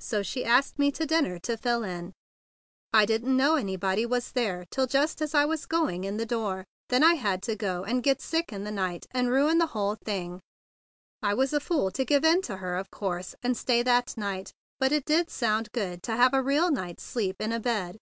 So 0.00 0.22
she 0.22 0.44
asked 0.44 0.78
me 0.78 0.92
to 0.92 1.06
dinner 1.06 1.38
to 1.38 1.56
fill 1.56 1.84
in. 1.84 2.12
I 2.92 3.06
didn't 3.06 3.34
know 3.34 3.54
anybody 3.56 4.04
was 4.04 4.32
there 4.32 4.66
till 4.70 4.86
just 4.86 5.22
as 5.22 5.34
I 5.34 5.46
was 5.46 5.64
going 5.64 6.04
in 6.04 6.18
the 6.18 6.26
door. 6.26 6.66
Then 6.90 7.02
I 7.02 7.14
had 7.14 7.42
to 7.44 7.56
go 7.56 7.84
and 7.84 8.02
get 8.02 8.20
sick 8.20 8.52
in 8.52 8.64
the 8.64 8.70
night, 8.70 9.06
and 9.12 9.28
dish 9.28 9.32
124 9.32 9.94
THE 9.94 9.96
BIG 9.96 10.04
BLUE 10.04 10.12
SOLDIER 10.12 10.26
the 10.26 10.26
whole 10.26 10.32
thing. 10.34 10.40
I 11.22 11.32
was 11.32 11.52
a 11.54 11.60
fool 11.60 11.90
to 11.92 12.04
give 12.04 12.24
in 12.26 12.42
to 12.42 12.56
her, 12.58 12.76
of 12.76 12.90
course, 12.90 13.34
and 13.42 13.56
stay 13.56 13.82
that 13.82 14.18
night, 14.18 14.52
but 14.78 14.92
it 14.92 15.06
did 15.06 15.30
sound 15.30 15.72
good 15.72 16.02
to 16.02 16.12
have 16.14 16.34
a 16.34 16.42
real 16.42 16.70
night's 16.70 17.02
sleep 17.02 17.36
in 17.40 17.50
a 17.50 17.58
bed. 17.58 17.96